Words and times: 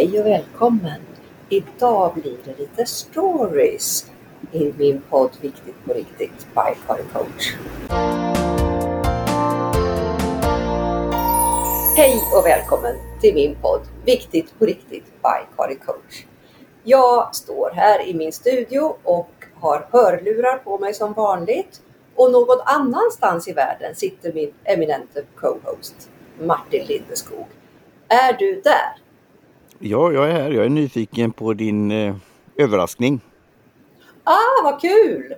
Hej 0.00 0.20
och 0.20 0.26
välkommen! 0.26 1.00
Idag 1.48 2.14
blir 2.14 2.36
det 2.44 2.58
lite 2.58 2.86
stories 2.86 4.06
i 4.52 4.72
min 4.78 5.02
podd 5.10 5.30
Viktigt 5.40 5.84
på 5.84 5.92
riktigt 5.92 6.46
by 6.54 6.86
Karin 6.86 7.06
Coach. 7.12 7.54
Hej 11.96 12.20
och 12.36 12.46
välkommen 12.46 12.96
till 13.20 13.34
min 13.34 13.54
podd 13.54 13.80
Viktigt 14.04 14.58
på 14.58 14.66
riktigt 14.66 15.04
by 15.04 15.56
Karin 15.56 15.78
Coach. 15.78 16.24
Jag 16.82 17.34
står 17.34 17.70
här 17.74 18.08
i 18.08 18.14
min 18.14 18.32
studio 18.32 18.96
och 19.02 19.30
har 19.54 19.88
hörlurar 19.92 20.58
på 20.58 20.78
mig 20.78 20.94
som 20.94 21.12
vanligt 21.12 21.82
och 22.14 22.32
någon 22.32 22.58
annanstans 22.64 23.48
i 23.48 23.52
världen 23.52 23.94
sitter 23.94 24.32
min 24.32 24.54
eminente 24.64 25.24
co-host 25.34 26.10
Martin 26.40 26.86
Lindeskog. 26.86 27.46
Är 28.08 28.32
du 28.32 28.60
där? 28.60 28.99
Ja, 29.82 30.12
jag 30.12 30.30
är 30.30 30.32
här. 30.32 30.50
Jag 30.50 30.64
är 30.64 30.68
nyfiken 30.68 31.32
på 31.32 31.52
din 31.54 31.90
eh, 31.90 32.14
överraskning. 32.56 33.20
Ah, 34.24 34.62
vad 34.64 34.80
kul! 34.80 35.34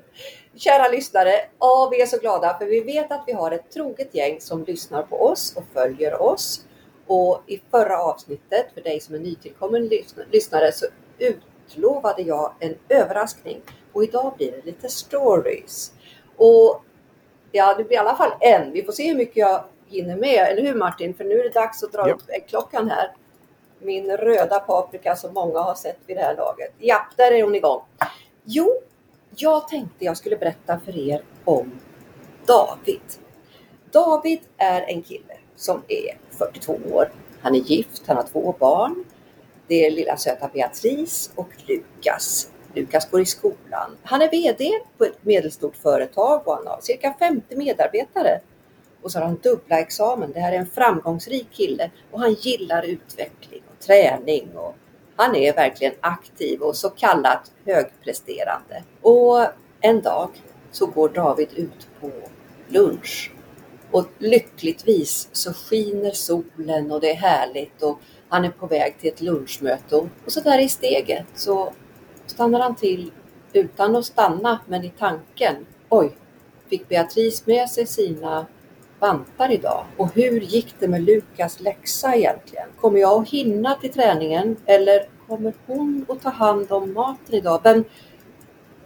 Kära 0.54 0.88
lyssnare, 0.88 1.32
ja, 1.58 1.88
vi 1.92 2.02
är 2.02 2.06
så 2.06 2.18
glada 2.18 2.56
för 2.58 2.66
vi 2.66 2.80
vet 2.80 3.12
att 3.12 3.24
vi 3.26 3.32
har 3.32 3.50
ett 3.50 3.70
troget 3.70 4.14
gäng 4.14 4.40
som 4.40 4.64
lyssnar 4.64 5.02
på 5.02 5.22
oss 5.22 5.56
och 5.56 5.64
följer 5.72 6.22
oss. 6.22 6.66
Och 7.06 7.42
i 7.46 7.60
förra 7.70 7.98
avsnittet, 7.98 8.66
för 8.74 8.80
dig 8.80 9.00
som 9.00 9.14
är 9.14 9.18
nytillkommen 9.18 9.90
lyssnare, 10.30 10.72
så 10.72 10.86
utlovade 11.18 12.22
jag 12.22 12.52
en 12.60 12.74
överraskning. 12.88 13.60
Och 13.92 14.04
idag 14.04 14.34
blir 14.36 14.52
det 14.52 14.66
lite 14.66 14.88
stories. 14.88 15.92
Och 16.36 16.84
ja, 17.52 17.74
det 17.74 17.84
blir 17.84 17.96
i 17.96 18.00
alla 18.00 18.16
fall 18.16 18.32
en. 18.40 18.72
Vi 18.72 18.82
får 18.82 18.92
se 18.92 19.08
hur 19.08 19.16
mycket 19.16 19.36
jag 19.36 19.64
hinner 19.86 20.16
med, 20.16 20.48
eller 20.48 20.62
hur 20.62 20.74
Martin? 20.74 21.14
För 21.14 21.24
nu 21.24 21.40
är 21.40 21.44
det 21.44 21.54
dags 21.54 21.82
att 21.82 21.92
dra 21.92 22.08
ja. 22.08 22.14
upp 22.14 22.48
klockan 22.48 22.90
här. 22.90 23.12
Min 23.82 24.16
röda 24.16 24.60
paprika 24.60 25.16
som 25.16 25.34
många 25.34 25.58
har 25.58 25.74
sett 25.74 25.98
vid 26.06 26.16
det 26.16 26.20
här 26.20 26.36
laget. 26.36 26.74
Ja, 26.78 27.06
där 27.16 27.32
är 27.32 27.42
hon 27.42 27.54
igång. 27.54 27.82
Jo, 28.44 28.68
jag 29.36 29.68
tänkte 29.68 30.04
jag 30.04 30.16
skulle 30.16 30.36
berätta 30.36 30.80
för 30.80 30.98
er 30.98 31.22
om 31.44 31.80
David. 32.46 33.00
David 33.92 34.40
är 34.56 34.82
en 34.82 35.02
kille 35.02 35.36
som 35.56 35.82
är 35.88 36.18
42 36.38 36.78
år. 36.92 37.12
Han 37.40 37.54
är 37.54 37.58
gift, 37.58 38.02
han 38.06 38.16
har 38.16 38.24
två 38.24 38.54
barn. 38.58 39.04
Det 39.66 39.86
är 39.86 39.90
lilla 39.90 40.16
söta 40.16 40.48
Beatrice 40.48 41.30
och 41.34 41.48
Lukas. 41.66 42.50
Lukas 42.74 43.10
går 43.10 43.20
i 43.20 43.26
skolan. 43.26 43.96
Han 44.02 44.22
är 44.22 44.30
VD 44.30 44.70
på 44.98 45.04
ett 45.04 45.24
medelstort 45.24 45.76
företag 45.76 46.48
och 46.48 46.56
han 46.56 46.66
har 46.66 46.80
cirka 46.80 47.14
50 47.18 47.56
medarbetare. 47.56 48.40
Och 49.02 49.12
så 49.12 49.18
har 49.18 49.26
han 49.26 49.38
dubbla 49.42 49.78
examen. 49.78 50.32
Det 50.32 50.40
här 50.40 50.52
är 50.52 50.56
en 50.56 50.66
framgångsrik 50.66 51.50
kille 51.50 51.90
och 52.10 52.20
han 52.20 52.32
gillar 52.32 52.82
utveckling 52.82 53.62
träning 53.86 54.56
och 54.56 54.74
han 55.16 55.36
är 55.36 55.54
verkligen 55.54 55.94
aktiv 56.00 56.60
och 56.60 56.76
så 56.76 56.90
kallat 56.90 57.52
högpresterande. 57.66 58.82
Och 59.02 59.46
en 59.80 60.02
dag 60.02 60.30
så 60.70 60.86
går 60.86 61.08
David 61.08 61.48
ut 61.54 61.88
på 62.00 62.10
lunch 62.68 63.32
och 63.90 64.06
lyckligtvis 64.18 65.28
så 65.32 65.52
skiner 65.52 66.10
solen 66.10 66.92
och 66.92 67.00
det 67.00 67.10
är 67.10 67.16
härligt 67.16 67.82
och 67.82 67.98
han 68.28 68.44
är 68.44 68.50
på 68.50 68.66
väg 68.66 68.98
till 68.98 69.12
ett 69.12 69.20
lunchmöte 69.20 69.96
och 69.96 70.32
så 70.32 70.40
där 70.40 70.58
i 70.58 70.68
steget 70.68 71.26
så 71.34 71.72
stannar 72.26 72.60
han 72.60 72.74
till 72.74 73.10
utan 73.52 73.96
att 73.96 74.04
stanna 74.04 74.60
men 74.66 74.84
i 74.84 74.92
tanken. 74.98 75.66
Oj, 75.88 76.16
fick 76.70 76.88
Beatrice 76.88 77.46
med 77.46 77.70
sig 77.70 77.86
sina 77.86 78.46
vantar 79.02 79.52
idag? 79.52 79.84
Och 79.96 80.14
hur 80.14 80.40
gick 80.40 80.74
det 80.78 80.88
med 80.88 81.02
Lukas 81.02 81.60
läxa 81.60 82.14
egentligen? 82.14 82.68
Kommer 82.80 82.98
jag 83.00 83.22
att 83.22 83.28
hinna 83.28 83.74
till 83.74 83.92
träningen 83.92 84.56
eller 84.66 85.06
kommer 85.26 85.54
hon 85.66 86.06
att 86.08 86.22
ta 86.22 86.30
hand 86.30 86.72
om 86.72 86.92
maten 86.92 87.34
idag? 87.34 87.60
Vem, 87.62 87.84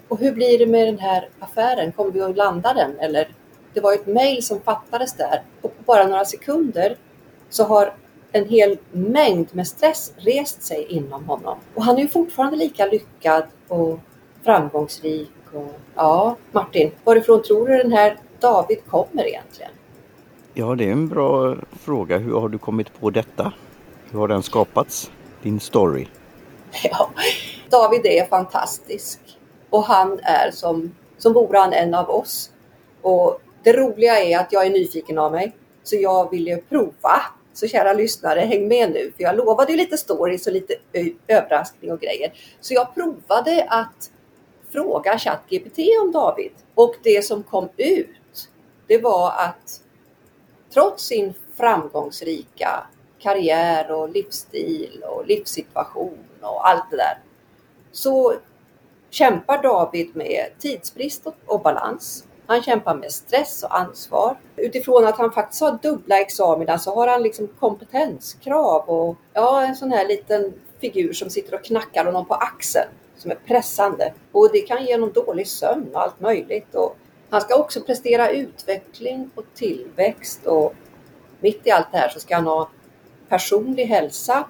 och 0.09 0.19
hur 0.19 0.33
blir 0.33 0.59
det 0.59 0.67
med 0.67 0.89
den 0.89 0.99
här 0.99 1.29
affären? 1.39 1.93
Kommer 1.93 2.11
vi 2.11 2.21
att 2.21 2.37
landa 2.37 2.75
den? 2.75 2.99
Eller 2.99 3.29
det 3.75 3.81
var 3.81 3.93
ett 3.93 4.07
mejl 4.07 4.43
som 4.43 4.61
fattades 4.61 5.13
där 5.13 5.43
och 5.63 5.77
på 5.77 5.83
bara 5.85 6.07
några 6.07 6.25
sekunder 6.25 6.97
så 7.51 7.65
har 7.65 7.95
en 8.33 8.49
hel 8.49 8.79
mängd 8.91 9.49
med 9.53 9.67
stress 9.67 10.13
rest 10.17 10.63
sig 10.63 10.87
inom 10.89 11.25
honom. 11.25 11.59
Och 11.75 11.85
han 11.85 11.97
är 11.97 12.03
ju 12.03 12.09
fortfarande 12.09 12.57
lika 12.57 12.87
lyckad 12.87 13.45
och 13.69 13.99
framgångsrik. 14.45 15.31
Och, 15.53 15.75
ja, 15.95 16.37
Martin, 16.53 16.91
varifrån 17.05 17.43
tror 17.43 17.69
du 17.69 17.77
den 17.77 17.93
här 17.93 18.17
David 18.41 18.79
kommer 18.87 19.27
egentligen? 19.27 19.71
Ja, 20.59 20.75
det 20.75 20.85
är 20.85 20.93
en 20.93 21.09
bra 21.09 21.57
fråga. 21.81 22.19
Hur 22.19 22.41
har 22.41 22.49
du 22.49 22.59
kommit 22.59 23.01
på 23.01 23.11
detta? 23.11 23.53
Hur 24.11 24.19
har 24.19 24.29
den 24.29 24.43
skapats? 24.43 25.11
Din 25.43 25.61
story? 25.61 26.07
Ja, 26.83 27.11
David 27.71 28.07
är 28.07 28.27
fantastisk 28.27 29.19
och 29.71 29.85
han 29.85 30.21
är 30.23 30.51
som, 30.51 30.95
som 31.19 31.33
vore 31.33 31.59
han 31.59 31.73
en 31.73 31.95
av 31.95 32.11
oss. 32.11 32.51
Och 33.03 33.41
det 33.63 33.73
roliga 33.73 34.19
är 34.19 34.39
att 34.39 34.53
jag 34.53 34.67
är 34.67 34.71
nyfiken 34.71 35.19
av 35.19 35.33
mig, 35.33 35.57
så 35.83 35.97
jag 35.97 36.31
vill 36.31 36.47
ju 36.47 36.57
prova. 36.57 37.23
Så 37.53 37.69
kära 37.69 37.93
lyssnare, 37.93 38.41
häng 38.41 38.69
med 38.69 38.91
nu, 38.91 39.13
för 39.17 39.23
jag 39.23 39.37
lovade 39.37 39.73
ju 39.73 39.79
lite 39.79 39.97
stories 39.97 40.47
och 40.47 40.53
lite 40.53 40.75
överraskning 41.27 41.93
och 41.93 42.01
grejer. 42.01 42.33
Så 42.61 42.75
jag 42.75 42.95
provade 42.95 43.67
att 43.69 44.11
fråga 44.73 45.19
ChatGPT 45.19 45.79
om 46.03 46.13
David 46.13 46.53
och 46.75 46.95
det 47.03 47.25
som 47.25 47.43
kom 47.43 47.69
ut, 47.77 48.49
det 48.87 48.99
var 48.99 49.31
att 49.31 49.83
trots 50.77 51.05
sin 51.05 51.35
framgångsrika 51.55 52.87
karriär 53.19 53.93
och 53.93 54.09
livsstil 54.09 55.05
och 55.09 55.27
livssituation 55.27 56.19
och 56.41 56.69
allt 56.69 56.91
det 56.91 56.97
där 56.97 57.19
så 57.93 58.35
kämpar 59.11 59.63
David 59.63 60.17
med 60.17 60.47
tidsbrist 60.59 61.27
och 61.47 61.61
balans. 61.61 62.25
Han 62.47 62.63
kämpar 62.63 62.95
med 62.95 63.13
stress 63.13 63.63
och 63.63 63.79
ansvar. 63.79 64.37
Utifrån 64.57 65.07
att 65.07 65.19
han 65.19 65.33
faktiskt 65.33 65.63
har 65.63 65.79
dubbla 65.83 66.21
examina 66.21 66.79
så 66.79 66.95
har 66.95 67.09
han 67.09 67.23
liksom 67.23 67.49
kompetenskrav 67.49 68.89
och 68.89 69.17
ja, 69.33 69.63
en 69.63 69.77
sån 69.77 69.93
här 69.93 70.09
liten 70.09 70.53
figur 70.81 71.13
som 71.13 71.31
sitter 71.31 71.55
och 71.55 71.65
knackar 71.65 72.05
honom 72.05 72.27
på 72.27 72.35
axeln 72.35 72.89
som 73.17 73.31
är 73.31 73.35
pressande. 73.35 74.15
Och 74.33 74.49
det 74.53 74.61
kan 74.61 74.85
ge 74.85 74.95
honom 74.95 75.13
dålig 75.13 75.49
sömn 75.49 75.91
och 75.95 76.03
allt 76.03 76.21
möjligt. 76.21 76.75
Och 76.75 76.97
han 77.31 77.41
ska 77.41 77.57
också 77.57 77.81
prestera 77.81 78.31
utveckling 78.31 79.31
och 79.35 79.45
tillväxt 79.55 80.47
och 80.47 80.75
mitt 81.41 81.67
i 81.67 81.71
allt 81.71 81.93
det 81.93 81.99
här 81.99 82.09
så 82.09 82.21
ska 82.21 82.35
han 82.35 82.47
ha 82.47 82.71
personlig 83.29 83.87
hälsa 83.87 84.45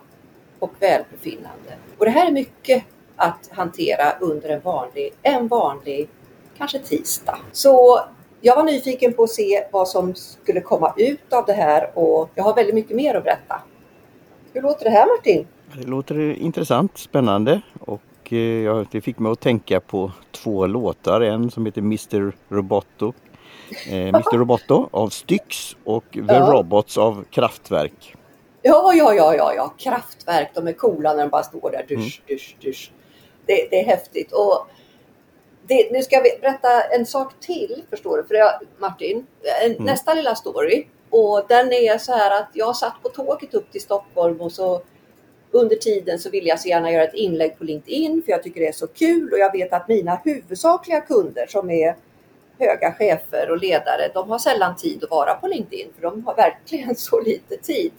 och 0.58 0.72
välbefinnande. 0.80 1.76
Och 1.98 2.04
det 2.04 2.10
här 2.10 2.26
är 2.26 2.32
mycket 2.32 2.84
att 3.16 3.48
hantera 3.52 4.18
under 4.20 4.48
en 4.48 4.60
vanlig, 4.60 5.12
en 5.22 5.48
vanlig 5.48 6.08
kanske 6.56 6.78
tisdag. 6.78 7.38
Så 7.52 8.00
jag 8.40 8.56
var 8.56 8.64
nyfiken 8.64 9.12
på 9.12 9.22
att 9.22 9.30
se 9.30 9.66
vad 9.72 9.88
som 9.88 10.14
skulle 10.14 10.60
komma 10.60 10.94
ut 10.96 11.32
av 11.32 11.46
det 11.46 11.52
här 11.52 11.98
och 11.98 12.30
jag 12.34 12.44
har 12.44 12.54
väldigt 12.54 12.74
mycket 12.74 12.96
mer 12.96 13.14
att 13.14 13.24
berätta. 13.24 13.62
Hur 14.52 14.62
låter 14.62 14.84
det 14.84 14.90
här 14.90 15.06
Martin? 15.06 15.46
Det 15.74 15.86
låter 15.86 16.20
intressant, 16.20 16.98
spännande 16.98 17.60
och 17.80 18.02
eh, 18.32 18.84
det 18.90 19.00
fick 19.00 19.18
mig 19.18 19.32
att 19.32 19.40
tänka 19.40 19.80
på 19.80 20.12
två 20.30 20.66
låtar. 20.66 21.20
En 21.20 21.50
som 21.50 21.66
heter 21.66 21.80
Mr 21.80 22.32
Roboto, 22.48 23.12
eh, 23.90 24.08
Mr 24.08 24.38
Roboto 24.38 24.88
av 24.90 25.08
Styx 25.08 25.76
och 25.84 26.04
The 26.12 26.20
ja. 26.28 26.52
Robots 26.52 26.98
av 26.98 27.24
Kraftwerk. 27.30 28.16
Ja, 28.62 28.94
ja, 28.94 29.14
ja, 29.14 29.34
ja, 29.34 29.54
ja, 29.54 29.74
Kraftwerk, 29.78 30.50
de 30.54 30.68
är 30.68 30.72
coola 30.72 31.14
när 31.14 31.22
de 31.22 31.28
bara 31.28 31.42
står 31.42 31.70
där, 31.70 31.84
dusch, 31.88 32.22
mm. 32.26 32.36
dusch, 32.36 32.56
dusch. 32.60 32.92
Det, 33.46 33.68
det 33.70 33.80
är 33.80 33.84
häftigt. 33.84 34.32
Och 34.32 34.66
det, 35.66 35.92
nu 35.92 36.02
ska 36.02 36.20
vi 36.20 36.38
berätta 36.40 36.82
en 36.82 37.06
sak 37.06 37.32
till, 37.40 37.82
förstår 37.90 38.16
du, 38.16 38.24
för 38.24 38.34
jag, 38.34 38.52
Martin. 38.78 39.26
Mm. 39.64 39.84
Nästa 39.84 40.14
lilla 40.14 40.34
story. 40.34 40.86
Och 41.10 41.44
den 41.48 41.72
är 41.72 41.98
så 41.98 42.12
här 42.12 42.40
att 42.40 42.48
jag 42.52 42.76
satt 42.76 43.02
på 43.02 43.08
tåget 43.08 43.54
upp 43.54 43.72
till 43.72 43.80
Stockholm 43.80 44.40
och 44.40 44.52
så 44.52 44.82
under 45.56 45.76
tiden 45.76 46.18
så 46.18 46.30
vill 46.30 46.46
jag 46.46 46.60
så 46.60 46.68
gärna 46.68 46.92
göra 46.92 47.04
ett 47.04 47.14
inlägg 47.14 47.58
på 47.58 47.64
LinkedIn 47.64 48.22
för 48.22 48.32
jag 48.32 48.42
tycker 48.42 48.60
det 48.60 48.68
är 48.68 48.72
så 48.72 48.86
kul 48.86 49.32
och 49.32 49.38
jag 49.38 49.52
vet 49.52 49.72
att 49.72 49.88
mina 49.88 50.20
huvudsakliga 50.24 51.00
kunder 51.00 51.46
som 51.46 51.70
är 51.70 51.96
höga 52.58 52.92
chefer 52.92 53.50
och 53.50 53.58
ledare, 53.58 54.10
de 54.14 54.30
har 54.30 54.38
sällan 54.38 54.76
tid 54.76 55.04
att 55.04 55.10
vara 55.10 55.34
på 55.34 55.48
LinkedIn 55.48 55.88
för 55.94 56.02
de 56.02 56.26
har 56.26 56.34
verkligen 56.34 56.94
så 56.96 57.20
lite 57.20 57.56
tid. 57.56 57.92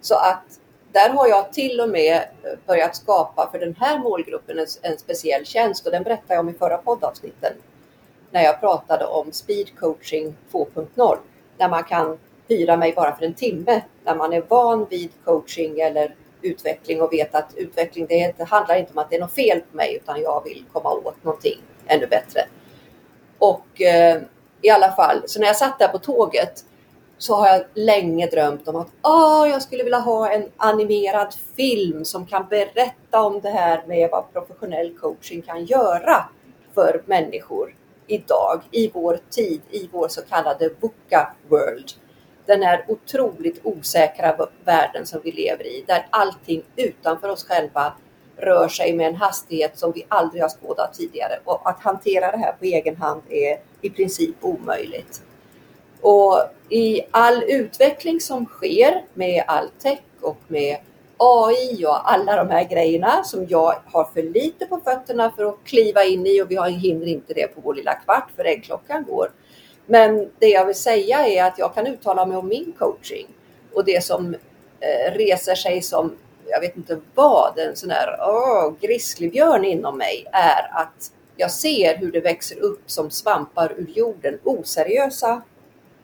Så 0.00 0.14
att 0.14 0.60
där 0.92 1.10
har 1.10 1.28
jag 1.28 1.52
till 1.52 1.80
och 1.80 1.88
med 1.88 2.16
eh, 2.16 2.58
börjat 2.66 2.96
skapa 2.96 3.50
för 3.50 3.58
den 3.58 3.76
här 3.80 3.98
målgruppen 3.98 4.58
en, 4.58 4.66
en 4.82 4.98
speciell 4.98 5.46
tjänst 5.46 5.86
och 5.86 5.92
den 5.92 6.02
berättade 6.02 6.34
jag 6.34 6.40
om 6.40 6.48
i 6.48 6.52
förra 6.52 6.78
poddavsnitten. 6.78 7.52
När 8.30 8.42
jag 8.42 8.60
pratade 8.60 9.04
om 9.04 9.32
speed 9.32 9.78
coaching 9.78 10.36
2.0. 10.52 11.16
Där 11.56 11.68
man 11.68 11.84
kan 11.84 12.18
hyra 12.48 12.76
mig 12.76 12.92
bara 12.96 13.16
för 13.16 13.24
en 13.24 13.34
timme. 13.34 13.82
När 14.04 14.14
man 14.14 14.32
är 14.32 14.42
van 14.48 14.86
vid 14.90 15.10
coaching 15.24 15.80
eller 15.80 16.14
utveckling 16.42 17.02
och 17.02 17.12
vet 17.12 17.34
att 17.34 17.54
utveckling 17.56 18.06
det, 18.06 18.14
inte, 18.14 18.44
handlar 18.44 18.76
inte 18.76 18.92
om 18.92 18.98
att 18.98 19.10
det 19.10 19.16
är 19.16 19.20
något 19.20 19.34
fel 19.34 19.60
på 19.70 19.76
mig 19.76 19.96
utan 19.96 20.20
jag 20.22 20.44
vill 20.44 20.64
komma 20.72 20.92
åt 20.92 21.24
någonting 21.24 21.60
ännu 21.86 22.06
bättre. 22.06 22.40
Och 23.38 23.80
eh, 23.80 24.22
i 24.62 24.70
alla 24.70 24.92
fall, 24.92 25.22
så 25.26 25.40
när 25.40 25.46
jag 25.46 25.56
satt 25.56 25.78
där 25.78 25.88
på 25.88 25.98
tåget 25.98 26.64
så 27.18 27.34
har 27.34 27.48
jag 27.48 27.64
länge 27.74 28.26
drömt 28.26 28.68
om 28.68 28.76
att 28.76 28.88
oh, 29.02 29.48
jag 29.48 29.62
skulle 29.62 29.84
vilja 29.84 29.98
ha 29.98 30.30
en 30.30 30.50
animerad 30.56 31.34
film 31.56 32.04
som 32.04 32.26
kan 32.26 32.46
berätta 32.50 33.22
om 33.22 33.40
det 33.40 33.50
här 33.50 33.82
med 33.86 34.10
vad 34.10 34.32
professionell 34.32 34.98
coaching 34.98 35.42
kan 35.42 35.64
göra 35.64 36.24
för 36.74 37.02
människor 37.06 37.74
idag, 38.06 38.62
i 38.70 38.90
vår 38.94 39.18
tid, 39.30 39.60
i 39.70 39.88
vår 39.92 40.08
så 40.08 40.22
kallade 40.22 40.68
VUCA 40.68 41.34
world. 41.48 41.90
Den 42.48 42.62
här 42.62 42.84
otroligt 42.88 43.60
osäkra 43.62 44.48
världen 44.64 45.06
som 45.06 45.20
vi 45.24 45.32
lever 45.32 45.66
i, 45.66 45.84
där 45.86 46.06
allting 46.10 46.62
utanför 46.76 47.28
oss 47.28 47.44
själva 47.44 47.92
rör 48.36 48.68
sig 48.68 48.92
med 48.92 49.06
en 49.06 49.14
hastighet 49.14 49.78
som 49.78 49.92
vi 49.92 50.06
aldrig 50.08 50.42
har 50.42 50.48
skådat 50.48 50.94
tidigare. 50.94 51.38
Och 51.44 51.70
att 51.70 51.80
hantera 51.80 52.30
det 52.30 52.36
här 52.36 52.52
på 52.52 52.64
egen 52.64 52.96
hand 52.96 53.22
är 53.28 53.58
i 53.80 53.90
princip 53.90 54.36
omöjligt. 54.40 55.22
Och 56.00 56.38
i 56.68 57.00
all 57.10 57.42
utveckling 57.42 58.20
som 58.20 58.46
sker 58.46 59.04
med 59.14 59.44
all 59.46 59.68
tech 59.82 60.00
och 60.20 60.38
med 60.48 60.76
AI 61.16 61.86
och 61.86 62.12
alla 62.12 62.36
de 62.36 62.50
här 62.50 62.64
grejerna 62.64 63.24
som 63.24 63.46
jag 63.48 63.74
har 63.86 64.04
för 64.04 64.22
lite 64.22 64.66
på 64.66 64.80
fötterna 64.84 65.30
för 65.36 65.44
att 65.44 65.64
kliva 65.64 66.04
in 66.04 66.26
i 66.26 66.42
och 66.42 66.50
vi 66.50 66.70
hinner 66.70 67.06
inte 67.06 67.34
det 67.34 67.54
på 67.54 67.60
vår 67.60 67.74
lilla 67.74 67.94
kvart 67.94 68.30
för 68.36 68.44
äggklockan 68.44 69.04
går. 69.04 69.30
Men 69.90 70.30
det 70.38 70.48
jag 70.48 70.66
vill 70.66 70.74
säga 70.74 71.26
är 71.26 71.44
att 71.44 71.58
jag 71.58 71.74
kan 71.74 71.86
uttala 71.86 72.26
mig 72.26 72.36
om 72.36 72.48
min 72.48 72.72
coaching 72.78 73.26
och 73.72 73.84
det 73.84 74.04
som 74.04 74.34
eh, 74.80 75.12
reser 75.12 75.54
sig 75.54 75.82
som, 75.82 76.16
jag 76.46 76.60
vet 76.60 76.76
inte 76.76 77.00
vad, 77.14 77.58
en 77.58 77.76
sån 77.76 77.90
här 77.90 78.16
oh, 78.20 78.74
grizzlybjörn 78.80 79.64
inom 79.64 79.98
mig 79.98 80.26
är 80.32 80.80
att 80.80 81.12
jag 81.36 81.50
ser 81.50 81.96
hur 81.96 82.12
det 82.12 82.20
växer 82.20 82.58
upp 82.58 82.82
som 82.86 83.10
svampar 83.10 83.72
ur 83.76 83.90
jorden, 83.94 84.38
oseriösa 84.44 85.42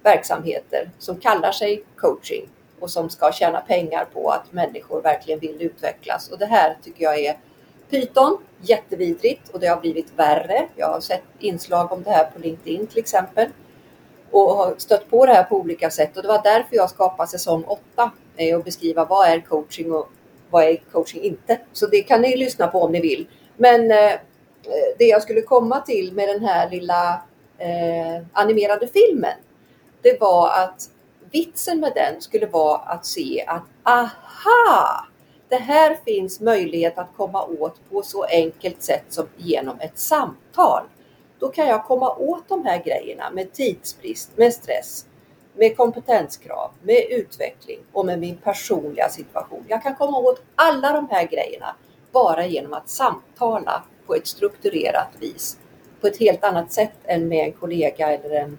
verksamheter 0.03 0.91
som 0.99 1.17
kallar 1.17 1.53
sig 1.53 1.85
coaching 1.97 2.49
och 2.81 2.91
som 2.91 3.11
ska 3.11 3.33
tjäna 3.33 3.61
pengar 3.61 4.07
på 4.13 4.31
att 4.31 4.53
människor 4.53 5.03
verkligen 5.03 5.41
vill 5.41 5.63
utvecklas. 5.63 6.29
Och 6.29 6.39
det 6.39 6.47
här 6.47 6.77
tycker 6.83 7.05
jag 7.05 7.19
är 7.19 7.39
Python, 7.91 8.39
jättevidrigt 8.61 9.49
och 9.49 9.61
det 9.61 9.67
har 9.67 9.81
blivit 9.81 10.13
värre. 10.17 10.69
Jag 10.77 10.87
har 10.87 11.01
sett 11.01 11.23
inslag 11.39 11.93
om 11.93 12.03
det 12.03 12.11
här 12.11 12.25
på 12.25 12.39
LinkedIn 12.39 12.87
till 12.87 12.99
exempel 12.99 13.49
och 14.35 14.57
har 14.57 14.75
stött 14.79 15.11
på 15.11 15.27
det 15.27 15.33
här 15.33 15.45
på 15.45 15.57
olika 15.57 15.91
sätt 15.91 16.17
och 16.17 16.23
det 16.23 16.29
var 16.29 16.43
därför 16.45 16.77
jag 16.77 16.91
skapade 16.91 17.29
säsong 17.29 17.65
8 17.67 18.11
eh, 18.37 18.57
och 18.57 18.65
beskriva 18.65 19.05
vad 19.05 19.29
är 19.29 19.41
coaching 19.41 19.93
och 19.93 20.09
vad 20.51 20.65
är 20.65 20.77
coaching 20.93 21.23
inte. 21.23 21.61
Så 21.73 21.87
det 21.87 22.03
kan 22.03 22.23
ni 22.23 22.37
lyssna 22.37 22.67
på 22.67 22.83
om 22.83 22.93
ni 22.93 23.01
vill. 23.01 23.27
Men 23.57 23.91
eh, 23.91 24.13
eh, 24.13 24.19
det 24.99 25.05
jag 25.05 25.23
skulle 25.23 25.43
komma 25.43 25.81
till 25.81 26.13
med 26.13 26.29
den 26.29 26.45
här 26.45 26.71
lilla 26.71 27.23
eh, 27.59 28.27
animerade 28.33 28.89
filmen 28.89 29.35
det 30.05 30.21
var 30.21 30.49
att 30.49 30.91
vitsen 31.31 31.81
med 31.81 31.93
den 31.95 32.21
skulle 32.21 32.47
vara 32.47 32.79
att 32.79 33.07
se 33.07 33.45
att 33.47 33.63
aha! 33.83 35.07
Det 35.49 35.57
här 35.57 35.99
finns 36.05 36.41
möjlighet 36.41 36.99
att 36.99 37.09
komma 37.17 37.45
åt 37.45 37.91
på 37.91 38.03
så 38.03 38.25
enkelt 38.25 38.83
sätt 38.83 39.05
som 39.09 39.27
genom 39.37 39.81
ett 39.81 39.99
samtal. 39.99 40.83
Då 41.45 41.51
kan 41.51 41.69
jag 41.69 41.85
komma 41.85 42.15
åt 42.15 42.49
de 42.49 42.65
här 42.65 42.83
grejerna 42.85 43.31
med 43.31 43.53
tidsbrist, 43.53 44.31
med 44.37 44.55
stress, 44.55 45.07
med 45.55 45.77
kompetenskrav, 45.77 46.71
med 46.83 47.07
utveckling 47.11 47.79
och 47.93 48.07
med 48.07 48.19
min 48.19 48.37
personliga 48.37 49.09
situation. 49.09 49.65
Jag 49.69 49.83
kan 49.83 49.95
komma 49.95 50.19
åt 50.19 50.43
alla 50.55 50.93
de 50.93 51.09
här 51.11 51.27
grejerna 51.27 51.77
bara 52.13 52.47
genom 52.47 52.73
att 52.73 52.89
samtala 52.89 53.83
på 54.07 54.15
ett 54.15 54.27
strukturerat 54.27 55.09
vis. 55.21 55.59
På 56.01 56.07
ett 56.07 56.19
helt 56.19 56.45
annat 56.45 56.73
sätt 56.73 56.97
än 57.05 57.29
med 57.29 57.47
en 57.47 57.53
kollega 57.53 58.13
eller 58.13 58.31
en 58.31 58.59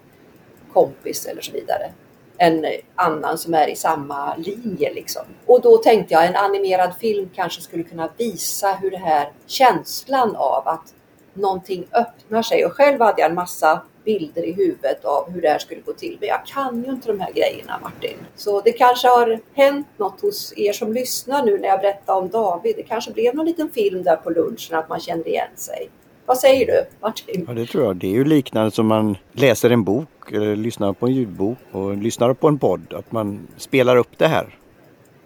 kompis 0.74 1.26
eller 1.26 1.42
så 1.42 1.52
vidare. 1.52 1.92
En 2.38 2.66
annan 2.96 3.38
som 3.38 3.54
är 3.54 3.68
i 3.68 3.76
samma 3.76 4.36
linje 4.36 4.94
liksom. 4.94 5.24
Och 5.46 5.62
då 5.62 5.78
tänkte 5.78 6.14
jag 6.14 6.26
en 6.26 6.36
animerad 6.36 6.96
film 7.00 7.30
kanske 7.36 7.62
skulle 7.62 7.84
kunna 7.84 8.10
visa 8.18 8.74
hur 8.74 8.92
det 8.92 8.98
här 8.98 9.32
känslan 9.46 10.36
av 10.36 10.68
att 10.68 10.94
någonting 11.36 11.86
öppnar 11.92 12.42
sig 12.42 12.66
och 12.66 12.72
själv 12.72 13.02
hade 13.02 13.22
jag 13.22 13.30
en 13.30 13.36
massa 13.36 13.82
bilder 14.06 14.46
i 14.46 14.54
huvudet 14.54 15.06
av 15.06 15.32
hur 15.32 15.42
det 15.42 15.50
här 15.50 15.60
skulle 15.60 15.82
gå 15.82 15.94
till. 15.94 16.18
Men 16.20 16.30
jag 16.30 16.46
kan 16.46 16.84
ju 16.84 16.92
inte 16.92 17.08
de 17.08 17.20
här 17.20 17.32
grejerna 17.34 17.80
Martin. 17.84 18.18
Så 18.36 18.62
det 18.62 18.72
kanske 18.72 19.08
har 19.08 19.40
hänt 19.54 19.88
något 19.98 20.22
hos 20.22 20.54
er 20.58 20.74
som 20.74 20.94
lyssnar 20.94 21.44
nu 21.44 21.58
när 21.58 21.68
jag 21.68 21.80
berättar 21.80 22.14
om 22.16 22.30
David. 22.30 22.76
Det 22.78 22.84
kanske 22.84 23.12
blev 23.12 23.36
någon 23.36 23.46
liten 23.46 23.70
film 23.70 24.04
där 24.04 24.16
på 24.16 24.30
lunchen 24.30 24.78
att 24.78 24.90
man 24.90 25.00
kände 25.00 25.30
igen 25.30 25.48
sig. 25.56 25.90
Vad 26.26 26.38
säger 26.38 26.66
du 26.66 26.86
Martin? 27.02 27.46
Ja 27.48 27.54
det 27.54 27.66
tror 27.66 27.84
jag. 27.84 27.96
Det 27.96 28.08
är 28.08 28.12
ju 28.12 28.26
liknande 28.26 28.72
som 28.72 28.88
man 28.88 29.18
läser 29.32 29.70
en 29.70 29.84
bok 29.84 30.32
eller 30.32 30.56
lyssnar 30.56 30.94
på 30.94 31.06
en 31.06 31.14
ljudbok 31.14 31.58
och 31.72 31.98
lyssnar 31.98 32.34
på 32.34 32.48
en 32.48 32.60
podd. 32.60 32.94
Att 32.94 33.12
man 33.12 33.48
spelar 33.58 33.98
upp 33.98 34.18
det 34.18 34.28
här 34.28 34.58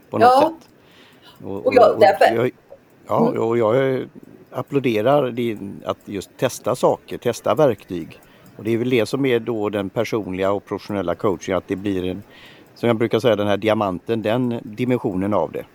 på 0.10 0.18
något 0.18 0.28
ja. 0.28 0.42
sätt. 0.42 0.70
Och, 1.44 1.66
och, 1.66 1.74
jag, 1.74 1.96
och 1.96 2.04
jag, 2.04 2.52
ja, 3.08 3.28
mm. 3.28 3.42
och 3.42 3.58
jag 3.58 4.04
applåderar 4.52 5.32
din, 5.32 5.82
att 5.86 5.98
just 6.06 6.38
testa 6.38 6.76
saker, 6.76 7.18
testa 7.18 7.56
verktyg. 7.56 8.20
Och 8.58 8.64
det 8.64 8.74
är 8.74 8.78
väl 8.78 8.90
det 8.90 9.06
som 9.06 9.26
är 9.26 9.40
då 9.40 9.70
den 9.70 9.90
personliga 9.90 10.52
och 10.52 10.66
professionella 10.66 11.16
coaching, 11.16 11.56
att 11.56 11.68
det 11.68 11.76
blir 11.76 12.06
en, 12.06 12.24
som 12.76 12.88
jag 12.88 12.96
brukar 12.96 13.20
säga, 13.20 13.36
den 13.36 13.48
här 13.48 13.58
diamanten, 13.58 14.22
den 14.22 14.60
dimensionen 14.64 15.34
av 15.34 15.52
det. 15.52 15.66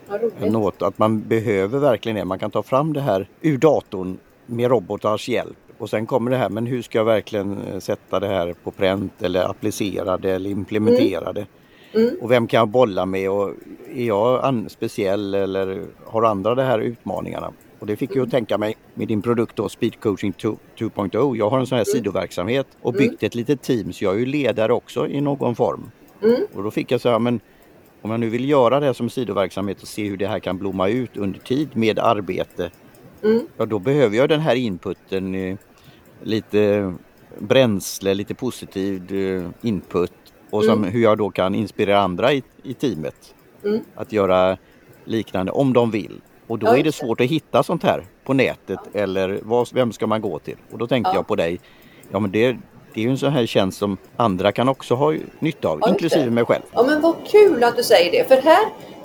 Något 0.50 0.82
att 0.82 0.98
man 0.98 1.20
behöver 1.20 1.78
verkligen 1.78 2.16
det. 2.16 2.24
Man 2.24 2.38
kan 2.38 2.50
ta 2.50 2.62
fram 2.62 2.92
det 2.92 3.00
här 3.00 3.28
ur 3.40 3.58
datorn 3.58 4.18
med 4.46 4.70
robotars 4.70 5.28
hjälp. 5.28 5.56
Och 5.78 5.90
sen 5.90 6.06
kommer 6.06 6.30
det 6.30 6.36
här, 6.36 6.48
men 6.48 6.66
hur 6.66 6.82
ska 6.82 6.98
jag 6.98 7.04
verkligen 7.04 7.58
eh, 7.72 7.78
sätta 7.78 8.20
det 8.20 8.26
här 8.26 8.54
på 8.64 8.70
pränt 8.70 9.22
eller 9.22 9.50
applicera 9.50 10.16
det 10.16 10.30
eller 10.30 10.50
implementera 10.50 11.32
det? 11.32 11.46
Mm. 11.94 12.16
Och 12.20 12.30
vem 12.30 12.46
kan 12.46 12.58
jag 12.58 12.68
bolla 12.68 13.06
med 13.06 13.30
och 13.30 13.50
är 13.94 14.06
jag 14.06 14.70
speciell 14.70 15.34
eller 15.34 15.82
har 16.04 16.22
andra 16.22 16.54
de 16.54 16.62
här 16.62 16.78
utmaningarna? 16.78 17.52
Och 17.84 17.88
det 17.88 17.96
fick 17.96 18.16
jag 18.16 18.22
att 18.22 18.30
tänka 18.30 18.58
mig 18.58 18.76
med 18.94 19.08
din 19.08 19.22
produkt 19.22 19.56
då, 19.56 19.68
Speed 19.68 20.00
Coaching 20.00 20.32
2.0. 20.32 21.36
Jag 21.36 21.50
har 21.50 21.58
en 21.58 21.66
sån 21.66 21.76
här 21.76 21.84
mm. 21.84 21.92
sidoverksamhet 21.92 22.66
och 22.82 22.92
byggt 22.92 23.22
mm. 23.22 23.26
ett 23.26 23.34
litet 23.34 23.62
team 23.62 23.92
så 23.92 24.04
jag 24.04 24.14
är 24.14 24.18
ju 24.18 24.26
ledare 24.26 24.72
också 24.72 25.08
i 25.08 25.20
någon 25.20 25.54
form. 25.54 25.90
Mm. 26.22 26.40
Och 26.54 26.62
då 26.62 26.70
fick 26.70 26.90
jag 26.90 27.00
säga, 27.00 27.18
men 27.18 27.40
om 28.02 28.10
jag 28.10 28.20
nu 28.20 28.28
vill 28.28 28.48
göra 28.48 28.80
det 28.80 28.94
som 28.94 29.10
sidoverksamhet 29.10 29.82
och 29.82 29.88
se 29.88 30.08
hur 30.08 30.16
det 30.16 30.26
här 30.26 30.38
kan 30.38 30.58
blomma 30.58 30.88
ut 30.88 31.16
under 31.16 31.40
tid 31.40 31.68
med 31.76 31.98
arbete 31.98 32.70
Mm. 33.22 33.46
Ja, 33.56 33.66
då 33.66 33.78
behöver 33.78 34.16
jag 34.16 34.28
den 34.28 34.40
här 34.40 34.54
inputen. 34.54 35.34
Eh, 35.34 35.56
lite 36.22 36.94
bränsle, 37.38 38.14
lite 38.14 38.34
positiv 38.34 39.14
eh, 39.14 39.48
input 39.62 40.12
och 40.50 40.64
som, 40.64 40.78
mm. 40.78 40.90
hur 40.90 41.02
jag 41.02 41.18
då 41.18 41.30
kan 41.30 41.54
inspirera 41.54 42.00
andra 42.00 42.32
i, 42.32 42.42
i 42.62 42.74
teamet 42.74 43.34
mm. 43.64 43.80
att 43.94 44.12
göra 44.12 44.58
liknande 45.04 45.52
om 45.52 45.72
de 45.72 45.90
vill. 45.90 46.20
Och 46.46 46.58
då 46.58 46.66
ja, 46.66 46.78
är 46.78 46.82
det 46.82 46.92
svårt 46.92 47.20
att 47.20 47.26
hitta 47.26 47.62
sånt 47.62 47.82
här 47.82 48.06
på 48.24 48.32
nätet 48.32 48.78
ja. 48.92 49.00
eller 49.00 49.40
vad, 49.42 49.68
vem 49.72 49.92
ska 49.92 50.06
man 50.06 50.20
gå 50.20 50.38
till? 50.38 50.56
Och 50.72 50.78
då 50.78 50.86
tänkte 50.86 51.10
ja. 51.10 51.14
jag 51.14 51.26
på 51.26 51.36
dig. 51.36 51.60
Ja 52.10 52.18
men 52.18 52.30
det, 52.30 52.56
det 52.94 53.00
är 53.00 53.04
ju 53.04 53.10
en 53.10 53.18
sån 53.18 53.32
här 53.32 53.46
tjänst 53.46 53.78
som 53.78 53.96
andra 54.16 54.52
kan 54.52 54.68
också 54.68 54.94
ha 54.94 55.14
nytta 55.38 55.68
av, 55.68 55.80
inklusive 55.88 56.30
mig 56.30 56.44
själv. 56.44 56.62
Ja 56.72 56.82
men 56.82 57.00
vad 57.00 57.14
kul 57.26 57.64
att 57.64 57.76
du 57.76 57.82
säger 57.82 58.10
det. 58.10 58.28
För 58.28 58.42
här 58.42 58.64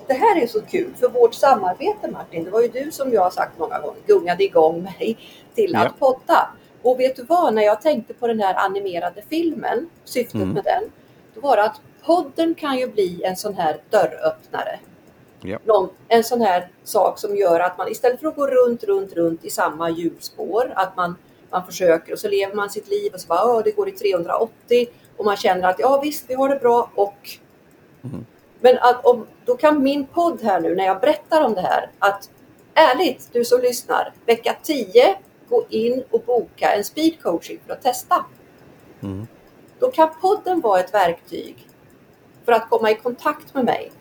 det 0.09 0.15
här 0.15 0.41
är 0.41 0.47
så 0.47 0.61
kul 0.61 0.93
för 0.99 1.09
vårt 1.09 1.33
samarbete 1.33 2.11
Martin, 2.11 2.43
det 2.43 2.49
var 2.49 2.61
ju 2.61 2.67
du 2.67 2.91
som 2.91 3.13
jag 3.13 3.21
har 3.21 3.29
sagt 3.29 3.59
många 3.59 3.79
gånger, 3.79 4.01
gungade 4.07 4.43
igång 4.43 4.83
mig 4.83 5.17
till 5.55 5.75
att 5.75 5.83
ja. 5.83 5.91
podda. 5.99 6.49
Och 6.81 6.99
vet 6.99 7.15
du 7.15 7.23
vad, 7.23 7.53
när 7.53 7.61
jag 7.61 7.81
tänkte 7.81 8.13
på 8.13 8.27
den 8.27 8.39
här 8.39 8.55
animerade 8.65 9.21
filmen, 9.29 9.89
syftet 10.05 10.35
mm. 10.35 10.49
med 10.49 10.63
den, 10.63 10.83
då 11.33 11.41
var 11.41 11.57
det 11.57 11.63
att 11.63 11.81
podden 12.05 12.55
kan 12.55 12.77
ju 12.77 12.87
bli 12.87 13.23
en 13.23 13.35
sån 13.35 13.53
här 13.53 13.77
dörröppnare. 13.89 14.79
Ja. 15.41 15.59
Någon, 15.63 15.89
en 16.07 16.23
sån 16.23 16.41
här 16.41 16.71
sak 16.83 17.19
som 17.19 17.35
gör 17.35 17.59
att 17.59 17.77
man 17.77 17.91
istället 17.91 18.19
för 18.19 18.27
att 18.27 18.35
gå 18.35 18.47
runt, 18.47 18.83
runt, 18.83 19.13
runt 19.13 19.45
i 19.45 19.49
samma 19.49 19.89
hjulspår, 19.89 20.73
att 20.75 20.97
man, 20.97 21.15
man 21.49 21.65
försöker 21.65 22.13
och 22.13 22.19
så 22.19 22.27
lever 22.27 22.55
man 22.55 22.69
sitt 22.69 22.87
liv 22.87 23.13
och 23.13 23.21
så 23.21 23.27
bara, 23.27 23.61
det 23.61 23.71
går 23.71 23.89
i 23.89 23.91
380 23.91 24.87
och 25.17 25.25
man 25.25 25.37
känner 25.37 25.69
att 25.69 25.79
ja 25.79 26.01
visst, 26.03 26.25
vi 26.27 26.33
har 26.33 26.49
det 26.49 26.59
bra 26.59 26.91
och 26.95 27.29
mm. 28.03 28.25
Men 28.61 28.77
att 28.77 29.05
om, 29.05 29.27
då 29.45 29.57
kan 29.57 29.83
min 29.83 30.05
podd 30.05 30.41
här 30.41 30.59
nu 30.59 30.75
när 30.75 30.85
jag 30.85 30.99
berättar 30.99 31.45
om 31.45 31.53
det 31.53 31.61
här 31.61 31.91
att 31.99 32.29
ärligt, 32.73 33.29
du 33.31 33.45
som 33.45 33.61
lyssnar, 33.61 34.13
vecka 34.25 34.55
10 34.63 35.15
gå 35.49 35.65
in 35.69 36.03
och 36.11 36.21
boka 36.21 36.73
en 36.73 36.83
speed 36.83 37.21
coaching 37.21 37.59
för 37.65 37.73
att 37.73 37.81
testa. 37.81 38.25
Mm. 39.03 39.27
Då 39.79 39.91
kan 39.91 40.09
podden 40.21 40.61
vara 40.61 40.79
ett 40.79 40.93
verktyg 40.93 41.67
för 42.45 42.51
att 42.51 42.69
komma 42.69 42.91
i 42.91 42.95
kontakt 42.95 43.53
med 43.53 43.65
mig. 43.65 43.91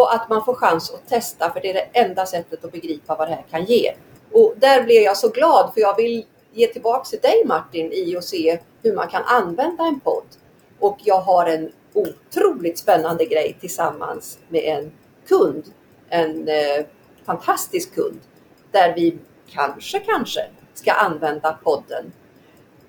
Och 0.00 0.14
att 0.14 0.28
man 0.28 0.44
får 0.44 0.54
chans 0.54 0.90
att 0.90 1.08
testa 1.08 1.50
för 1.50 1.60
det 1.60 1.70
är 1.70 1.74
det 1.74 2.00
enda 2.00 2.26
sättet 2.26 2.64
att 2.64 2.72
begripa 2.72 3.16
vad 3.16 3.28
det 3.28 3.34
här 3.34 3.44
kan 3.50 3.64
ge. 3.64 3.92
Och 4.32 4.54
där 4.56 4.82
blir 4.82 5.04
jag 5.04 5.16
så 5.16 5.28
glad 5.28 5.74
för 5.74 5.80
jag 5.80 5.96
vill 5.96 6.26
ge 6.52 6.66
tillbaka 6.66 7.04
till 7.04 7.20
dig 7.20 7.42
Martin 7.46 7.92
i 7.92 8.16
att 8.16 8.24
se 8.24 8.58
hur 8.82 8.94
man 8.94 9.08
kan 9.08 9.22
använda 9.24 9.84
en 9.84 10.00
podd. 10.00 10.26
Och 10.78 10.98
jag 11.04 11.20
har 11.20 11.46
en 11.46 11.72
otroligt 11.92 12.78
spännande 12.78 13.24
grej 13.24 13.56
tillsammans 13.60 14.38
med 14.48 14.64
en 14.64 14.92
kund. 15.28 15.64
En 16.08 16.48
eh, 16.48 16.84
fantastisk 17.26 17.94
kund. 17.94 18.20
Där 18.70 18.94
vi 18.94 19.18
kanske, 19.50 19.98
kanske 19.98 20.40
ska 20.74 20.92
använda 20.92 21.58
podden 21.64 22.12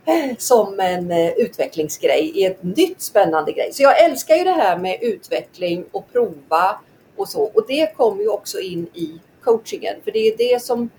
eh, 0.05 0.37
som 0.37 0.79
en 0.79 1.11
eh, 1.11 1.31
utvecklingsgrej 1.31 2.31
i 2.35 2.45
ett 2.45 2.63
nytt 2.63 3.01
spännande 3.01 3.51
grej. 3.51 3.69
Så 3.73 3.83
jag 3.83 4.03
älskar 4.03 4.35
ju 4.35 4.43
det 4.43 4.51
här 4.51 4.77
med 4.77 4.97
utveckling 5.01 5.85
och 5.91 6.11
prova 6.11 6.79
och 7.15 7.29
så. 7.29 7.43
Och 7.43 7.65
det 7.67 7.97
kommer 7.97 8.21
ju 8.21 8.27
också 8.27 8.59
in 8.59 8.87
i 8.93 9.19
coachingen. 9.43 9.95
För 10.03 10.11
det 10.11 10.19
är 10.19 10.37
det 10.37 10.61
som 10.61 10.89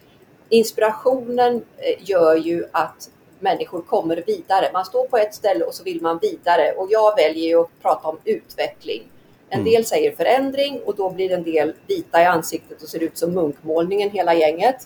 inspirationen 0.49 1.55
eh, 1.57 2.11
gör 2.11 2.37
ju 2.37 2.65
att 2.73 3.11
människor 3.39 3.83
kommer 3.83 4.23
vidare. 4.27 4.71
Man 4.73 4.85
står 4.85 5.07
på 5.07 5.19
ett 5.19 5.35
ställe 5.35 5.65
och 5.65 5.75
så 5.75 5.85
vill 5.85 6.03
man 6.03 6.19
vidare 6.23 6.73
och 6.73 6.87
jag 6.91 7.17
väljer 7.17 7.49
ju 7.49 7.61
att 7.61 7.83
prata 7.83 8.09
om 8.09 8.19
utveckling. 8.25 9.03
En 9.49 9.61
mm. 9.61 9.73
del 9.73 9.85
säger 9.85 10.17
förändring 10.17 10.81
och 10.85 10.97
då 10.97 11.11
blir 11.11 11.33
en 11.33 11.43
del 11.43 11.73
vita 11.87 12.23
i 12.23 12.25
ansiktet 12.25 12.83
och 12.83 12.89
ser 12.89 13.03
ut 13.03 13.19
som 13.19 13.33
munkmålningen 13.35 14.11
hela 14.11 14.35
gänget. 14.35 14.77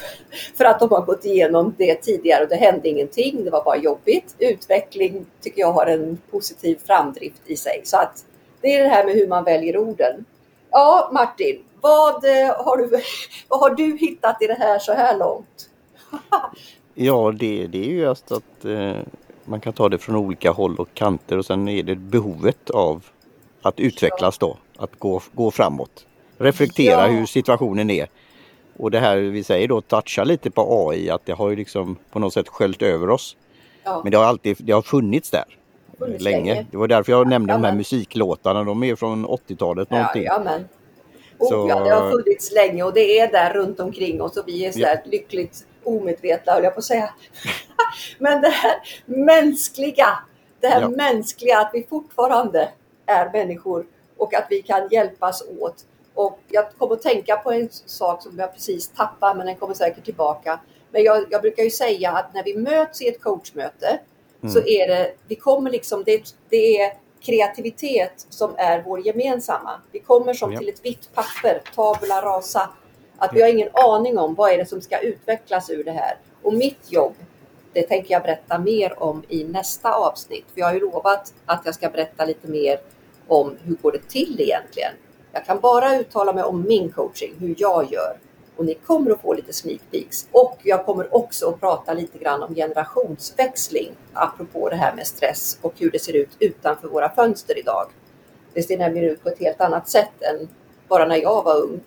För 0.56 0.64
att 0.64 0.80
de 0.80 0.90
har 0.90 1.02
gått 1.02 1.24
igenom 1.24 1.74
det 1.78 1.94
tidigare 1.94 2.42
och 2.42 2.48
det 2.48 2.56
hände 2.56 2.88
ingenting. 2.88 3.44
Det 3.44 3.50
var 3.50 3.64
bara 3.64 3.76
jobbigt. 3.76 4.34
Utveckling 4.38 5.26
tycker 5.40 5.60
jag 5.60 5.72
har 5.72 5.86
en 5.86 6.18
positiv 6.30 6.78
framdrift 6.86 7.42
i 7.46 7.56
sig. 7.56 7.80
Så 7.84 7.96
att 7.96 8.24
det 8.60 8.74
är 8.74 8.82
det 8.82 8.88
här 8.88 9.04
med 9.04 9.14
hur 9.14 9.28
man 9.28 9.44
väljer 9.44 9.76
orden. 9.76 10.24
Ja, 10.76 11.10
Martin, 11.12 11.62
vad 11.80 12.24
eh, 12.24 12.64
har 12.64 12.76
du, 12.76 12.90
vad 13.48 13.60
har 13.60 13.70
du 13.70 13.96
hittat 13.96 14.42
i 14.42 14.46
det 14.46 14.54
här 14.54 14.78
så 14.78 14.92
här 14.92 15.18
långt? 15.18 15.68
ja, 16.94 17.32
det, 17.38 17.66
det 17.66 17.78
är 17.78 17.88
ju 17.88 17.98
just 17.98 18.32
att 18.32 18.64
eh, 18.64 18.96
man 19.44 19.60
kan 19.60 19.72
ta 19.72 19.88
det 19.88 19.98
från 19.98 20.16
olika 20.16 20.50
håll 20.50 20.76
och 20.76 20.88
kanter 20.94 21.38
och 21.38 21.46
sen 21.46 21.68
är 21.68 21.82
det 21.82 21.94
behovet 21.94 22.70
av 22.70 23.06
att 23.62 23.80
utvecklas 23.80 24.38
då, 24.38 24.56
att 24.76 24.98
gå, 24.98 25.20
gå 25.32 25.50
framåt. 25.50 26.06
Reflektera 26.38 27.00
ja. 27.00 27.06
hur 27.06 27.26
situationen 27.26 27.90
är. 27.90 28.06
Och 28.76 28.90
det 28.90 29.00
här 29.00 29.16
vi 29.16 29.44
säger 29.44 29.68
då, 29.68 29.80
toucha 29.80 30.24
lite 30.24 30.50
på 30.50 30.88
AI, 30.88 31.10
att 31.10 31.26
det 31.26 31.32
har 31.32 31.50
ju 31.50 31.56
liksom 31.56 31.96
på 32.10 32.18
något 32.18 32.32
sätt 32.32 32.48
sköljt 32.48 32.82
över 32.82 33.10
oss. 33.10 33.36
Ja. 33.84 34.00
Men 34.02 34.12
det 34.12 34.18
har 34.18 34.24
alltid 34.24 34.56
det 34.60 34.72
har 34.72 34.82
funnits 34.82 35.30
där. 35.30 35.56
Länge. 35.98 36.18
länge. 36.18 36.66
Det 36.70 36.76
var 36.76 36.88
därför 36.88 37.12
jag 37.12 37.28
nämnde 37.28 37.52
ja, 37.52 37.56
de 37.56 37.64
här 37.64 37.70
men... 37.70 37.76
musiklåtarna, 37.76 38.64
de 38.64 38.82
är 38.82 38.96
från 38.96 39.26
80-talet 39.26 39.90
någonting. 39.90 40.24
Ja, 40.24 40.42
men. 40.44 40.64
Oh, 41.38 41.48
så... 41.48 41.66
ja, 41.68 41.80
det 41.80 41.90
har 41.90 42.10
funnits 42.10 42.52
länge 42.52 42.82
och 42.82 42.94
det 42.94 43.18
är 43.18 43.32
där 43.32 43.54
runt 43.54 43.80
omkring 43.80 44.22
oss 44.22 44.36
och 44.36 44.48
vi 44.48 44.66
är 44.66 44.72
så 44.72 44.80
ja. 44.80 44.96
lyckligt 45.04 45.66
omedvetna 45.84 46.52
höll 46.52 46.64
jag 46.64 46.74
på 46.74 46.78
att 46.78 46.84
säga. 46.84 47.10
men 48.18 48.42
det 48.42 48.48
här 48.48 48.74
mänskliga, 49.06 50.18
det 50.60 50.66
här 50.66 50.80
ja. 50.80 50.88
mänskliga 50.88 51.58
att 51.58 51.70
vi 51.72 51.86
fortfarande 51.90 52.68
är 53.06 53.30
människor 53.32 53.86
och 54.16 54.34
att 54.34 54.46
vi 54.50 54.62
kan 54.62 54.88
hjälpas 54.90 55.42
åt. 55.60 55.84
Och 56.14 56.38
jag 56.48 56.72
kommer 56.78 56.94
att 56.94 57.02
tänka 57.02 57.36
på 57.36 57.52
en 57.52 57.68
sak 57.70 58.22
som 58.22 58.38
jag 58.38 58.52
precis 58.52 58.88
tappade, 58.88 59.34
men 59.34 59.46
den 59.46 59.56
kommer 59.56 59.74
säkert 59.74 60.04
tillbaka. 60.04 60.60
Men 60.90 61.02
jag, 61.02 61.24
jag 61.30 61.42
brukar 61.42 61.62
ju 61.62 61.70
säga 61.70 62.10
att 62.10 62.34
när 62.34 62.44
vi 62.44 62.56
möts 62.56 63.02
i 63.02 63.08
ett 63.08 63.22
coachmöte 63.22 64.00
mm. 64.46 64.62
så 64.62 64.68
är 64.68 64.88
det, 64.88 65.12
vi 65.28 65.34
kommer 65.34 65.70
liksom, 65.70 66.02
det, 66.06 66.34
det 66.48 66.80
är 66.80 66.92
kreativitet 67.20 68.26
som 68.28 68.54
är 68.58 68.82
vår 68.82 69.06
gemensamma. 69.06 69.80
Vi 69.92 69.98
kommer 69.98 70.34
som 70.34 70.52
ja. 70.52 70.58
till 70.58 70.68
ett 70.68 70.84
vitt 70.84 71.14
papper, 71.14 71.62
tabula 71.74 72.22
rasa. 72.22 72.70
Att 73.18 73.30
vi 73.34 73.42
har 73.42 73.48
ingen 73.48 73.68
aning 73.72 74.18
om 74.18 74.34
vad 74.34 74.52
är 74.52 74.58
det 74.58 74.66
som 74.66 74.80
ska 74.80 74.98
utvecklas 74.98 75.70
ur 75.70 75.84
det 75.84 75.92
här. 75.92 76.18
Och 76.42 76.54
mitt 76.54 76.92
jobb, 76.92 77.14
det 77.72 77.82
tänker 77.82 78.12
jag 78.14 78.22
berätta 78.22 78.58
mer 78.58 79.02
om 79.02 79.22
i 79.28 79.44
nästa 79.44 79.94
avsnitt. 79.94 80.44
För 80.54 80.60
jag 80.60 80.66
har 80.66 80.74
ju 80.74 80.80
lovat 80.80 81.34
att 81.46 81.62
jag 81.64 81.74
ska 81.74 81.88
berätta 81.88 82.24
lite 82.24 82.48
mer 82.48 82.78
om 83.26 83.56
hur 83.62 83.74
går 83.74 83.92
det 83.92 84.08
till 84.08 84.40
egentligen. 84.40 84.92
Jag 85.32 85.46
kan 85.46 85.60
bara 85.60 85.98
uttala 85.98 86.32
mig 86.32 86.44
om 86.44 86.62
min 86.62 86.92
coaching, 86.92 87.34
hur 87.38 87.54
jag 87.58 87.92
gör. 87.92 88.16
Och 88.56 88.64
ni 88.64 88.74
kommer 88.74 89.10
att 89.10 89.20
få 89.20 89.34
lite 89.34 89.52
sneak 89.52 89.80
peeks. 89.90 90.26
Och 90.32 90.58
jag 90.62 90.86
kommer 90.86 91.16
också 91.16 91.48
att 91.48 91.60
prata 91.60 91.92
lite 91.92 92.18
grann 92.18 92.42
om 92.42 92.54
generationsväxling, 92.54 93.92
apropå 94.12 94.68
det 94.68 94.76
här 94.76 94.94
med 94.94 95.06
stress 95.06 95.58
och 95.62 95.74
hur 95.78 95.90
det 95.90 95.98
ser 95.98 96.16
ut 96.16 96.36
utanför 96.38 96.88
våra 96.88 97.10
fönster 97.10 97.58
idag. 97.58 97.86
Det 98.54 98.62
ser 98.62 98.78
nämligen 98.78 99.10
ut 99.10 99.22
på 99.22 99.28
ett 99.28 99.38
helt 99.38 99.60
annat 99.60 99.88
sätt 99.88 100.22
än 100.22 100.48
bara 100.88 101.06
när 101.06 101.16
jag 101.16 101.42
var 101.44 101.56
ung. 101.56 101.80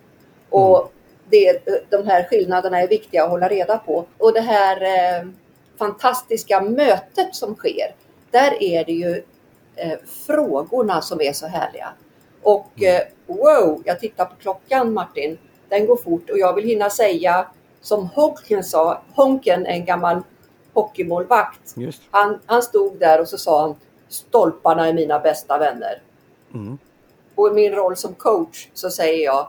Och 0.48 0.78
mm. 0.78 0.90
det, 1.30 1.62
de 1.90 2.06
här 2.06 2.24
skillnaderna 2.30 2.80
är 2.80 2.88
viktiga 2.88 3.24
att 3.24 3.30
hålla 3.30 3.48
reda 3.48 3.78
på. 3.78 4.06
Och 4.18 4.32
det 4.32 4.40
här 4.40 4.82
eh, 4.82 5.28
fantastiska 5.78 6.60
mötet 6.60 7.34
som 7.34 7.54
sker, 7.54 7.94
där 8.30 8.62
är 8.62 8.84
det 8.84 8.92
ju 8.92 9.22
eh, 9.76 9.98
frågorna 10.26 11.02
som 11.02 11.20
är 11.20 11.32
så 11.32 11.46
härliga. 11.46 11.92
Och 12.42 12.70
mm. 12.76 12.94
eh, 12.96 13.36
wow, 13.36 13.82
jag 13.84 14.00
tittar 14.00 14.24
på 14.24 14.34
klockan 14.36 14.92
Martin, 14.92 15.38
den 15.70 15.86
går 15.86 15.96
fort 15.96 16.30
och 16.30 16.38
jag 16.38 16.54
vill 16.54 16.64
hinna 16.64 16.90
säga 16.90 17.46
som 17.80 18.06
Honken 18.06 18.64
sa, 18.64 19.02
Honken, 19.14 19.66
en 19.66 19.84
gammal 19.84 20.22
hockeymålvakt, 20.72 21.74
han, 22.10 22.38
han 22.46 22.62
stod 22.62 22.98
där 22.98 23.20
och 23.20 23.28
så 23.28 23.38
sa 23.38 23.60
han 23.60 23.74
stolparna 24.08 24.88
är 24.88 24.92
mina 24.92 25.18
bästa 25.18 25.58
vänner. 25.58 26.02
Mm. 26.54 26.78
Och 27.34 27.48
i 27.48 27.50
min 27.50 27.72
roll 27.72 27.96
som 27.96 28.14
coach 28.14 28.68
så 28.74 28.90
säger 28.90 29.24
jag 29.24 29.48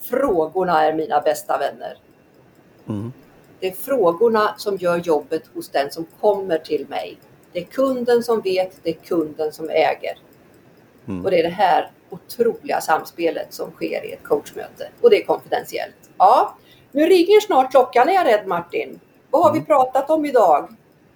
frågorna 0.00 0.84
är 0.84 0.92
mina 0.92 1.20
bästa 1.20 1.58
vänner. 1.58 1.98
Mm. 2.88 3.12
Det 3.60 3.68
är 3.68 3.72
frågorna 3.72 4.54
som 4.56 4.76
gör 4.76 4.96
jobbet 4.96 5.42
hos 5.54 5.68
den 5.68 5.90
som 5.90 6.06
kommer 6.20 6.58
till 6.58 6.86
mig. 6.88 7.18
Det 7.52 7.58
är 7.58 7.64
kunden 7.64 8.22
som 8.22 8.40
vet, 8.40 8.72
det 8.82 8.90
är 8.90 8.94
kunden 8.94 9.52
som 9.52 9.70
äger. 9.70 10.18
Mm. 11.08 11.24
Och 11.24 11.30
det 11.30 11.38
är 11.38 11.42
det 11.42 11.48
här 11.48 11.90
otroliga 12.12 12.80
samspelet 12.80 13.54
som 13.54 13.70
sker 13.70 14.06
i 14.06 14.12
ett 14.12 14.22
coachmöte. 14.22 14.88
Och 15.00 15.10
det 15.10 15.22
är 15.22 15.26
konfidentiellt. 15.26 16.10
Ja, 16.18 16.56
nu 16.92 17.06
ringer 17.06 17.40
snart 17.40 17.70
klockan 17.70 18.08
är 18.08 18.12
jag 18.12 18.26
rädd 18.26 18.46
Martin. 18.46 19.00
Vad 19.30 19.42
har 19.42 19.50
mm. 19.50 19.60
vi 19.60 19.66
pratat 19.66 20.10
om 20.10 20.24
idag? 20.24 20.68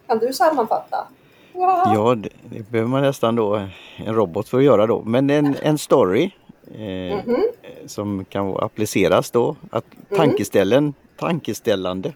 Kan 0.06 0.18
du 0.18 0.32
sammanfatta? 0.32 1.06
Ja, 1.52 1.92
ja 1.94 2.14
det, 2.14 2.28
det, 2.42 2.70
behöver 2.70 2.90
man 2.90 3.02
nästan 3.02 3.36
då 3.36 3.68
en 3.96 4.14
robot 4.14 4.48
för 4.48 4.58
att 4.58 4.64
göra 4.64 4.86
då. 4.86 5.02
Men 5.02 5.30
en, 5.30 5.56
en 5.62 5.78
story 5.78 6.30
eh, 6.74 6.80
mm 6.80 7.20
-hmm. 7.20 7.42
som 7.86 8.24
kan 8.24 8.56
appliceras 8.56 9.30
då. 9.30 9.56
Att 9.70 9.84
mm. 9.94 10.16
tankeställen, 10.16 10.94
tankeställande. 11.16 12.12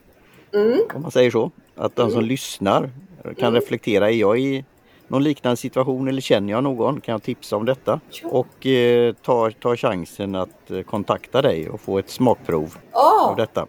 Mm. 0.55 0.79
Om 0.95 1.03
man 1.03 1.11
säger 1.11 1.31
så. 1.31 1.51
Att 1.77 1.97
de 1.97 2.11
som 2.11 2.19
mm. 2.19 2.29
lyssnar 2.29 2.91
kan 3.23 3.49
mm. 3.49 3.55
reflektera. 3.55 4.11
Är 4.11 4.15
jag 4.15 4.39
i 4.39 4.65
någon 5.11 5.23
liknande 5.23 5.57
situation 5.57 6.09
eller 6.09 6.21
känner 6.21 6.52
jag 6.52 6.64
någon 6.64 7.00
kan 7.00 7.12
jag 7.12 7.23
tipsa 7.23 7.57
om 7.57 7.64
detta. 7.64 8.00
Och 8.25 8.67
eh, 8.67 9.14
ta, 9.14 9.50
ta 9.50 9.76
chansen 9.76 10.35
att 10.35 10.71
eh, 10.71 10.83
kontakta 10.83 11.43
dig 11.43 11.71
och 11.71 11.81
få 11.81 11.99
ett 11.99 12.11
smakprov 12.11 12.76
oh. 12.93 13.29
av 13.29 13.37
detta. 13.37 13.67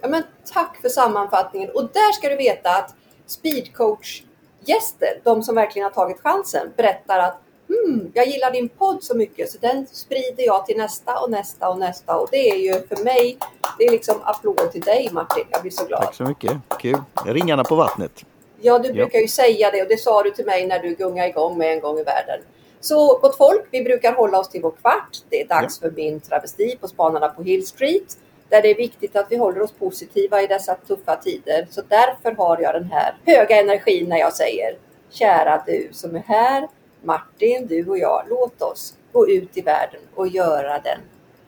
Ja, 0.00 0.08
men 0.08 0.22
tack 0.52 0.78
för 0.82 0.88
sammanfattningen 0.88 1.70
och 1.74 1.82
där 1.82 2.12
ska 2.12 2.28
du 2.28 2.36
veta 2.36 2.70
att 2.70 2.94
speedcoach 3.26 4.22
gäster, 4.64 5.20
de 5.24 5.42
som 5.42 5.54
verkligen 5.54 5.84
har 5.84 5.92
tagit 5.92 6.20
chansen, 6.20 6.72
berättar 6.76 7.18
att 7.18 7.40
hmm, 7.68 8.10
jag 8.14 8.26
gillar 8.26 8.50
din 8.50 8.68
podd 8.68 9.02
så 9.02 9.16
mycket 9.16 9.50
så 9.50 9.58
den 9.58 9.86
sprider 9.86 10.44
jag 10.44 10.66
till 10.66 10.76
nästa 10.76 11.20
och 11.20 11.30
nästa 11.30 11.68
och 11.68 11.78
nästa 11.78 12.16
och 12.16 12.28
det 12.30 12.50
är 12.50 12.56
ju 12.56 12.86
för 12.86 13.04
mig, 13.04 13.38
det 13.78 13.84
är 13.84 13.90
liksom 13.90 14.16
applåd 14.22 14.72
till 14.72 14.80
dig 14.80 15.10
Martin. 15.12 15.44
Jag 15.50 15.62
blir 15.62 15.72
så 15.72 15.86
glad. 15.86 16.02
Tack 16.02 16.14
så 16.14 16.24
mycket, 16.24 16.52
kul. 16.80 16.98
Ringarna 17.26 17.64
på 17.64 17.74
vattnet. 17.74 18.24
Ja, 18.60 18.78
du 18.78 18.92
brukar 18.92 19.18
ju 19.18 19.28
säga 19.28 19.70
det 19.70 19.82
och 19.82 19.88
det 19.88 19.96
sa 19.96 20.22
du 20.22 20.30
till 20.30 20.46
mig 20.46 20.66
när 20.66 20.78
du 20.78 20.94
gungade 20.94 21.28
igång 21.28 21.58
med 21.58 21.72
en 21.72 21.80
gång 21.80 21.98
i 21.98 22.02
världen. 22.02 22.40
Så 22.80 23.18
gott 23.18 23.36
folk, 23.36 23.62
vi 23.70 23.82
brukar 23.82 24.12
hålla 24.12 24.38
oss 24.38 24.48
till 24.48 24.62
vår 24.62 24.70
kvart. 24.70 25.16
Det 25.30 25.40
är 25.40 25.46
dags 25.48 25.80
för 25.80 25.90
min 25.90 26.20
travesti 26.20 26.76
på 26.80 26.88
Spanarna 26.88 27.28
på 27.28 27.42
Hill 27.42 27.66
Street. 27.66 28.18
Där 28.48 28.62
det 28.62 28.70
är 28.70 28.74
viktigt 28.74 29.16
att 29.16 29.26
vi 29.30 29.36
håller 29.36 29.62
oss 29.62 29.72
positiva 29.72 30.42
i 30.42 30.46
dessa 30.46 30.74
tuffa 30.74 31.16
tider. 31.16 31.66
Så 31.70 31.82
därför 31.88 32.32
har 32.32 32.60
jag 32.62 32.74
den 32.74 32.90
här 32.90 33.14
höga 33.24 33.60
energin 33.60 34.08
när 34.08 34.18
jag 34.18 34.32
säger 34.32 34.76
Kära 35.10 35.62
du 35.66 35.88
som 35.92 36.16
är 36.16 36.22
här, 36.26 36.68
Martin, 37.02 37.66
du 37.66 37.88
och 37.88 37.98
jag, 37.98 38.24
låt 38.28 38.62
oss 38.62 38.94
gå 39.12 39.28
ut 39.28 39.56
i 39.56 39.60
världen 39.60 40.00
och 40.14 40.28
göra 40.28 40.78
den 40.78 41.00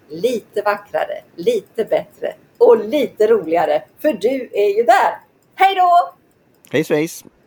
lite 0.08 0.62
vackrare, 0.62 1.22
lite 1.36 1.84
bättre 1.84 2.34
och 2.58 2.84
lite 2.84 3.26
roligare. 3.26 3.82
För 4.02 4.12
du 4.12 4.50
är 4.52 4.76
ju 4.76 4.82
där. 4.82 5.18
Hej 5.54 5.74
då! 5.74 6.17
Hej 6.72 6.84
svejs! 6.84 7.37